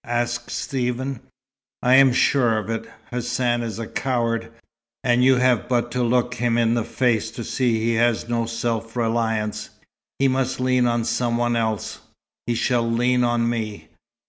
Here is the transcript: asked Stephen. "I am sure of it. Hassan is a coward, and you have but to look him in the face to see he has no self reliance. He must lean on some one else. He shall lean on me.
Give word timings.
asked 0.15 0.49
Stephen. 0.49 1.19
"I 1.83 1.93
am 1.93 2.11
sure 2.11 2.57
of 2.57 2.71
it. 2.71 2.89
Hassan 3.11 3.61
is 3.61 3.77
a 3.77 3.85
coward, 3.85 4.51
and 5.03 5.23
you 5.23 5.35
have 5.35 5.69
but 5.69 5.91
to 5.91 6.01
look 6.01 6.33
him 6.33 6.57
in 6.57 6.73
the 6.73 6.83
face 6.83 7.29
to 7.29 7.43
see 7.43 7.77
he 7.77 7.93
has 7.93 8.27
no 8.27 8.47
self 8.47 8.95
reliance. 8.95 9.69
He 10.17 10.27
must 10.27 10.59
lean 10.59 10.87
on 10.87 11.03
some 11.05 11.37
one 11.37 11.55
else. 11.55 11.99
He 12.47 12.55
shall 12.55 12.89
lean 12.89 13.23
on 13.23 13.47
me. 13.47 13.89